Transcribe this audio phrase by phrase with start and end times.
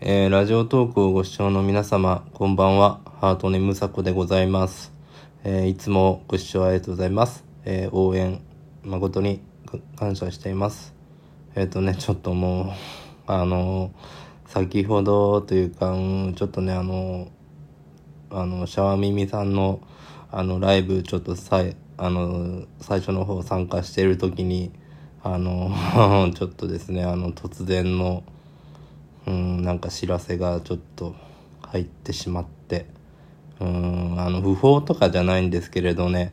[0.00, 3.00] えー、ラジオトークをご視聴の皆様、こんばんは。
[3.20, 4.92] ハートネムサコでございます。
[5.44, 7.44] えー、いつもご視聴ありがとうございます。
[7.64, 8.40] えー、応援、
[8.84, 9.42] 誠に
[9.96, 10.94] 感謝しています。
[11.56, 12.66] えっ、とね、ちょっともう、
[13.26, 13.90] あの
[14.46, 15.94] 先ほどというか、
[16.36, 17.28] ちょっとね、あの
[18.30, 19.80] あの、シャワミミさんの、
[20.30, 24.70] あの、ライブ、ちょっとさい、あの、最初の方参加している時に、
[25.22, 25.72] あの
[26.36, 28.22] ちょっとですね、あの、突然の、
[29.26, 31.14] うん、なんか知らせがちょっと
[31.62, 32.86] 入ってしまって、
[33.58, 36.32] うん、あの、不法とかじゃないんですけれどね、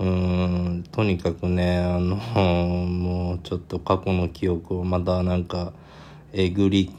[0.00, 2.16] うん、とにかくね、あの、
[2.84, 5.72] もうちょっと過去の記憶をまだなんか、
[6.32, 6.90] えぐり、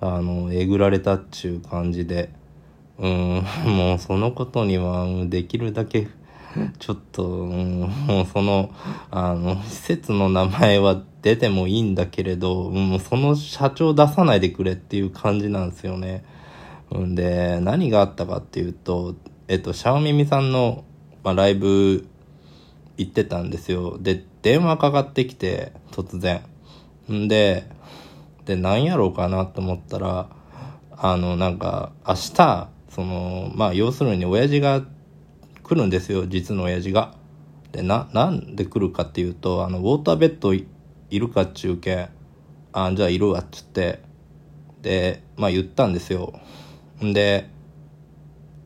[0.00, 2.30] あの、えぐられたっちゅう感じで、
[2.98, 6.08] うん、もうそのことにはできるだけ
[6.78, 8.74] ちょっと、うん、もうその、
[9.10, 16.24] あの、施設の名前は出てもいいんだけれど、もうその社長出さないでくれっていう感じなんですよね。
[16.94, 19.14] んで、何があったかっていうと、
[19.48, 20.84] えっと、シャオミミさんの、
[21.24, 22.06] まあ、ライブ
[22.98, 23.98] 行ってたんですよ。
[23.98, 26.42] で、電話かかってきて、突然。
[27.10, 27.66] んで、
[28.44, 30.28] で、何やろうかなと思ったら、
[30.90, 34.82] あの、なんか、明日、その、まあ、要するに親父が
[35.62, 37.14] 来るんですよ、実の親父が。
[37.72, 40.66] で、な、なんで来るかっていうと、あの、ウォーターベッドい
[41.10, 42.08] るかっちゅうけん、
[42.72, 44.00] あ、じゃあいるわっつって、
[44.82, 46.38] で、まあ言ったんですよ。
[47.02, 47.48] んで、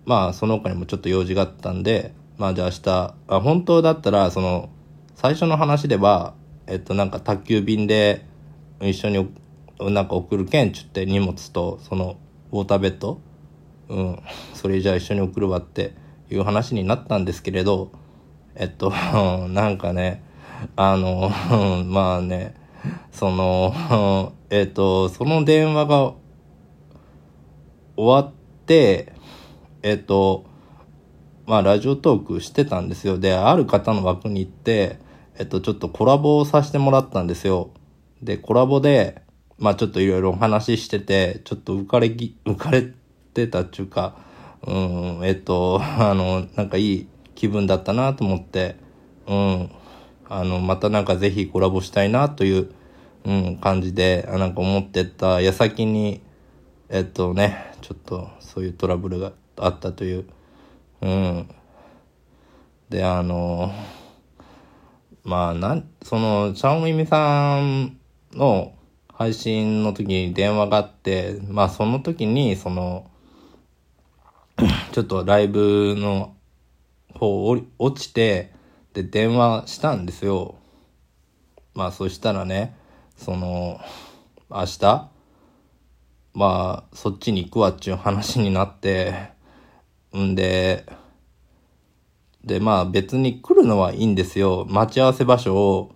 [0.04, 4.70] まあその他にもちょっと用事があったんで、まあじゃあ明日、あ本当だったら、その、
[5.14, 6.34] 最初の話では、
[6.66, 8.24] えっとなんか宅急便で
[8.80, 9.28] 一緒に
[9.80, 12.16] なんか送るけんちゅって荷物とその
[12.50, 13.20] ウォーターベッド
[13.88, 14.22] うん
[14.54, 15.94] それじゃあ一緒に送るわって
[16.30, 17.92] いう話になったんですけれど、
[18.54, 18.90] えっと、
[19.50, 20.22] なんかね、
[20.76, 21.30] あの、
[21.86, 22.54] まあね、
[23.12, 26.12] その、 えっと、その電話が
[27.96, 28.32] 終わっ
[28.66, 29.12] て、
[29.82, 30.44] えっと、
[31.46, 33.18] まあ、ラジオトークしてたんですよ。
[33.18, 34.98] で、ある方の枠に行って、
[35.38, 37.70] えっと、ちょっとコラボをさせてもらったんですよ。
[38.20, 39.22] で、コラボで、
[39.58, 42.92] まあ、ちょっといろいろお話ししてて、ちょっと浮かれぎ、浮かれ
[43.36, 44.16] てたっていうか、
[44.66, 48.76] うん、えっと、 あの、なんかいい気分だったなと思って、
[49.26, 49.70] うん、
[50.28, 52.70] あの、またなんかぜひコラボしたいなという、
[53.26, 56.20] うん、感じで、あなんか思ってた矢先に、
[56.88, 60.24] えっとね、ちょっとそういうトラブルがあったという、
[61.02, 61.48] うん。
[62.88, 63.72] で、あの、
[65.24, 67.98] まあ、なん、その、チャオミミさん
[68.32, 68.72] の
[69.12, 73.10] 配信の時に電話があって、まあその時に、その、
[74.96, 76.34] ちょっとライブの
[77.12, 78.54] 方を落ちて、
[78.94, 80.54] で、電話したんですよ。
[81.74, 82.74] まあ、そしたらね、
[83.18, 83.78] その、
[84.48, 85.10] 明日、
[86.32, 89.32] まあ、そっちに行くわっちゅう話になって、
[90.16, 90.86] んで、
[92.42, 94.64] で、まあ別に来るのはいいんですよ。
[94.66, 95.94] 待ち合わせ場所を、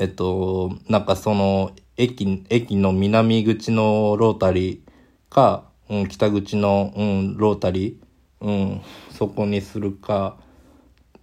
[0.00, 8.01] えっと、なんかその、駅、駅の南口のロータリーか、うん、北口の、うん、ロータリー、
[8.42, 8.80] うん、
[9.10, 10.36] そこにするか、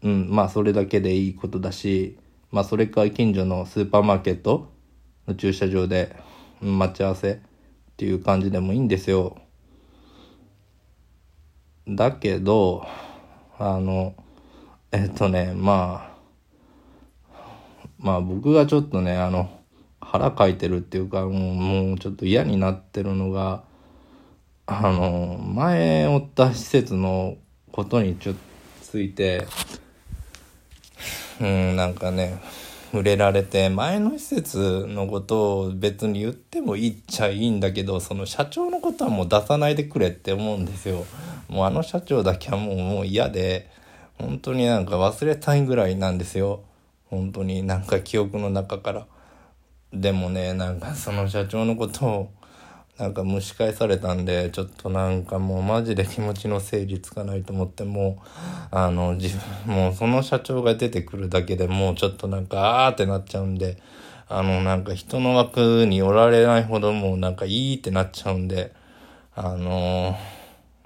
[0.02, 2.18] うん、まあそれだけでいいことだし、
[2.50, 4.72] まあそれか近所のスーパーマーケット
[5.28, 6.16] の駐車場で、
[6.64, 7.38] うん、待ち合わせっ
[7.98, 9.38] ていう感じでもいいんですよ。
[11.90, 12.88] だけど、
[13.58, 14.16] あの、
[14.94, 16.14] えっとね、ま
[17.34, 17.38] あ、
[17.98, 19.50] まあ僕がちょっとね、あの、
[20.00, 23.64] 腹かいてるっていうか、もうもうちょっと嫌になってるのが、
[24.72, 27.38] あの、前おった施設の
[27.72, 28.40] ことにちょっと
[28.84, 29.48] ついて、
[31.42, 32.40] うん、なんかね、
[32.92, 41.06] 触れられて、前の施設のことを別に言ってもいっちゃいいんだけど、その社長のことはもう出さないでくれって思うんですよ。
[41.48, 43.70] もうあの社長だけはもうもう嫌で、
[44.20, 46.62] 本当になんか忘れたいぐらいなんですよ。
[47.06, 49.08] 本当になんか記憶の中から。
[49.92, 52.32] でもね、なんかその社長のことを、
[53.00, 58.28] なんか蒸し返されたんで、ちょっとなんかもうマジで気持ちの整理つかないと思って、もう、
[58.72, 63.82] あの、自分、もうその社長が出てくるだけでもうちょっとなんか、あーってなっちゃうんで、
[64.28, 68.74] あの、なんか人の枠におられないほどもうなんかいいってなっちゃうんで、
[69.34, 70.18] あの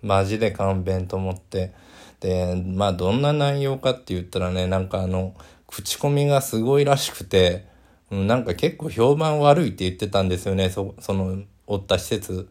[0.03, 1.73] マジで勘弁と思って、
[2.19, 5.33] で、まあどんな内容かって言ったらね、なんかあの、
[5.67, 7.65] 口コミがすごいらしくて、
[8.11, 12.49] なんか結構評判悪いって言ってたんですよね、そその、おった施設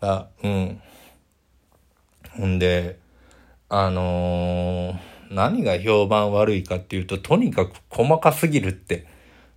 [0.00, 0.80] が、うん。
[2.36, 2.98] ほんで、
[3.68, 4.98] あのー、
[5.30, 9.06] 何が評判悪いかっていうと、とにかく細かすぎるって、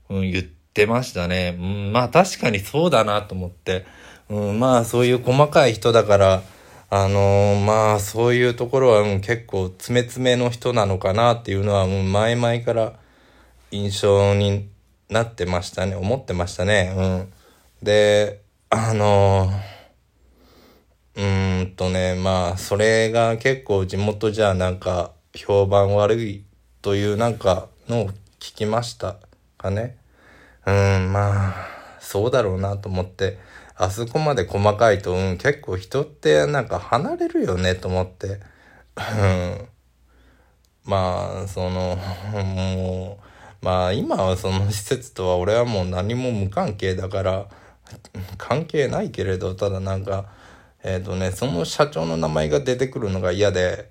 [0.10, 1.58] うん、言ってましたね。
[1.60, 3.86] うん、まあ確かにそうだなと思って、
[4.30, 6.44] うん、まあそういう細かい人だから、
[6.90, 12.94] あのー、まあそういうところは、うん、結構詰め詰めの人なのかなっていうのは、うん、前々から
[13.72, 14.70] 印象に
[15.10, 15.96] なってましたね。
[15.96, 16.94] 思ってましたね。
[16.96, 17.34] うん。
[17.82, 18.43] で、
[18.76, 19.52] あの、
[21.16, 26.44] うーんとね、まあそれが結構地元じゃなんか評判悪い
[26.82, 28.10] というなんかのを
[28.40, 29.18] 聞きました
[29.60, 29.96] かね。
[30.66, 31.54] うん、まあ、
[32.00, 33.38] そうだろうなと思って。
[33.76, 38.40] あそこまで細かいと、うん、結構人ってなんか離れるよねと思って。
[38.98, 39.68] うん。
[40.86, 41.96] まあ、その、
[42.44, 43.20] も
[43.62, 47.48] う、まあ今はその施設とは俺はもう何も無関係だから、
[48.38, 50.26] 関係ないけれど、ただなんか、
[50.84, 53.90] えっ、ー、とね、その社長の名前が出てくるのが嫌で、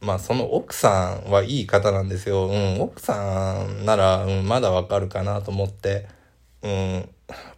[0.00, 2.46] まあその奥さんはいい方なんですよ。
[2.46, 6.08] うん、奥さんなら、うん、まだわかるかなと思って、
[6.62, 7.08] うん、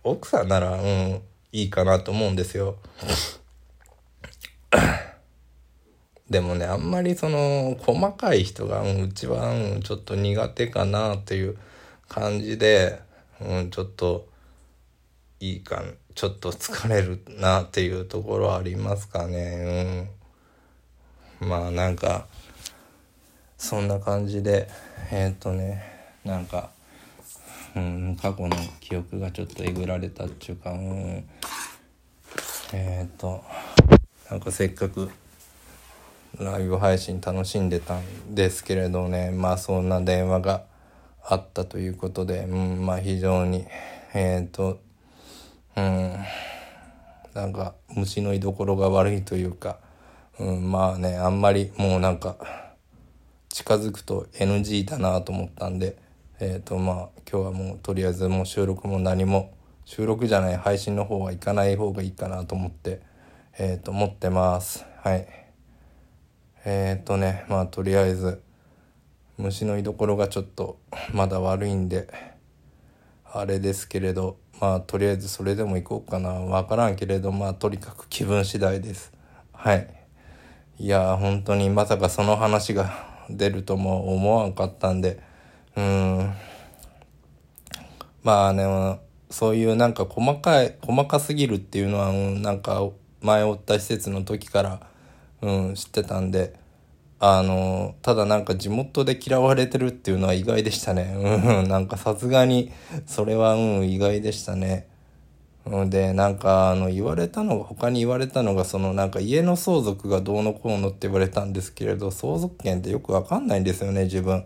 [0.02, 1.22] 奥さんなら、うん、
[1.52, 2.76] いいかなと思うんですよ。
[6.28, 11.56] でもね、あんまりその、細かい人が、うん、うちは、うん、ちょっと苦手かなっていう
[12.08, 12.98] 感じで、
[13.40, 14.26] うん、ちょっと、
[15.44, 15.82] いいか、
[16.14, 20.08] ちょっと疲れるなっていうところありますかね。
[21.40, 21.48] うん。
[21.48, 22.26] まあなんか、
[23.58, 24.68] そんな感じで、
[25.12, 25.82] えー、っとね、
[26.24, 26.70] なんか、
[27.76, 31.28] うん、過去の記憶がちょっとえぐられたっていうか、うん、
[32.72, 33.42] えっ、と
[34.30, 35.10] なんかせっかく
[36.38, 40.64] ライブ配信楽しんでたんですけれどねまあそんな電話が
[41.24, 43.66] あったということで、うん、まあ非常に
[44.14, 44.78] えっ、と
[45.76, 46.16] うん。
[47.34, 49.78] なんか虫の居所が悪いというか、
[50.38, 52.36] うん、まあねあんまりもうなんか
[53.48, 55.96] 近づくと NG だなと思ったんで
[56.38, 59.52] えっ、ー、とまあ今日はもうとりあえずもう収録も何も
[59.84, 63.00] 収録じゃない配信の方は行かない方がいいかなと思って
[63.58, 64.84] えっ、ー、と思ってます。
[65.02, 65.26] はい。
[66.64, 68.40] えっ、ー、とねまあとりあえず
[69.38, 70.78] 虫の居所がちょっと
[71.12, 72.08] まだ悪いんで
[73.36, 76.30] あれですけれどまあとりあえずそれでも行こうかな。
[76.30, 79.12] わからんけれどまあとにかく気分次第です。
[79.52, 79.88] はい。
[80.78, 85.20] いや本当にまさかその話が出るとも思わんかったんで。
[85.76, 86.32] うん。
[88.22, 89.00] まあね、
[89.30, 92.88] そういうなんか細かい、細かすぎるっていうのは、うん、なんか
[93.20, 94.86] 前おった施設の時から、
[95.42, 96.54] うん、知ってたんで、
[97.20, 101.14] あの、ただなんか地元で嫌われてるっていうのは意外でしたね。
[101.16, 102.72] うん、なんかさすがに、
[103.06, 104.88] それはうん、意外でしたね。
[105.66, 114.44] うん、で、なんか、あの、言われたのが、他に言われたのが、そのなんか家の相続がどうのこうのって言われたんですけれど、相続権ってよくわかんないんですよね、自分。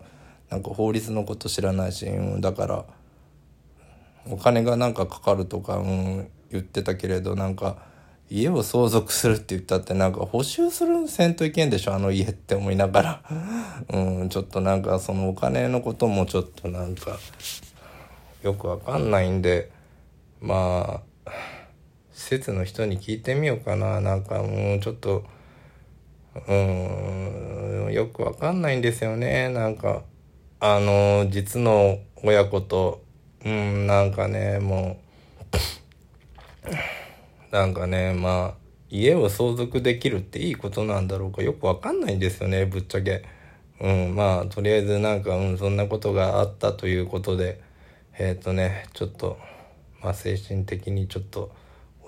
[0.49, 2.85] なんか法律のこと知らないし、うん、だから
[4.29, 7.77] お金がなんかかかるとか、うん、言ってたけれどなんか
[8.29, 13.23] 家を相続するって言ったってなんか補修するせんといけんでしょあの家って思いながら、
[13.91, 17.17] うん、ちょっとなんかそのお金のこともちょっとなんか
[18.43, 19.71] よくわかんないんで。
[20.41, 21.31] まあ
[22.13, 23.99] 施設の人に聞いてみようかな。
[24.01, 25.25] なんかもうちょっと
[26.47, 29.49] うんよくわかんないんですよね。
[29.49, 30.03] なんか
[30.61, 33.01] あの、実の親子と、
[33.45, 34.97] うん、なんかね、も
[36.65, 36.69] う、
[37.51, 38.53] なんかね、まあ、
[38.89, 43.23] 家を相続できるっていいことなんだろうかよくわかんないんですよね、ぶっちゃけ。
[43.81, 47.61] うん、まあ、とりあえずなんか、うん、そんなことがあったということで、
[48.17, 49.39] えっ、ー、とね、ちょっと、
[50.01, 51.51] まあ、精神的にちょっと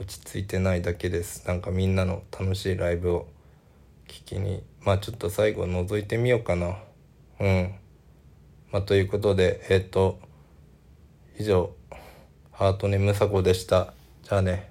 [0.02, 1.48] 落ち着いてないだけです。
[1.48, 3.28] なんかみんなの楽しいライブを
[4.08, 6.78] 聞きに、まあちょっと最後覗いてみようかな。
[7.40, 7.76] うん。
[8.72, 10.20] まあ、ということで、えっ、ー、と、
[11.40, 11.76] 以上、
[12.52, 13.94] ハートネムサコでした。
[14.24, 14.71] じゃあね。